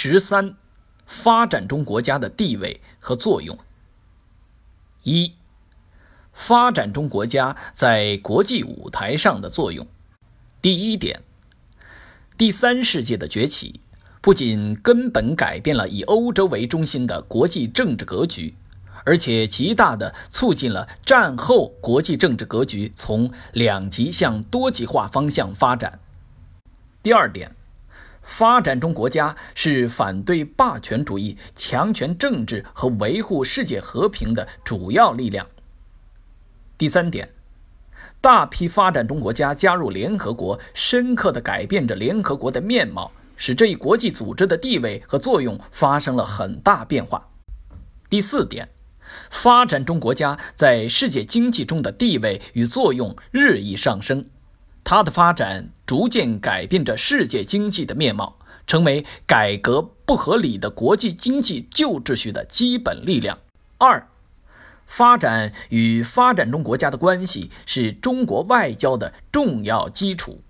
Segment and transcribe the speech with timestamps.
[0.00, 0.54] 十三，
[1.06, 3.58] 发展中国家的地位和作用。
[5.02, 5.32] 一，
[6.32, 9.84] 发展中国家在国际舞台上的作用。
[10.62, 11.22] 第一点，
[12.36, 13.80] 第三世界的崛起
[14.20, 18.54] 不仅根本改变了以欧洲为中心的国际政治格局，
[19.04, 25.98] 而且极大地促进了战后国际政治格局从两极向多极化方向发展。
[27.02, 27.57] 第二点。
[28.28, 35.46] 发展中国家是反对霸权主义、强权政治和维护世界和平的主要力量。
[36.76, 37.30] 第三点，
[38.20, 47.30] 大批发展中国家加入联合国，深刻地改变着联合国的面貌，使这一国际组织的地位和作用发生了很大变化。
[48.10, 48.68] 第四点，
[49.30, 54.26] 发展中国家在世界经济中的地位与作用日益上升。
[54.84, 63.38] 它的发展逐渐改变着世界经济的面貌，成为改革不合理的国际经济旧秩序的基本力量。
[63.78, 64.06] 二，
[64.86, 70.42] 发展与发展中国家的关系是中国外交的重要基础。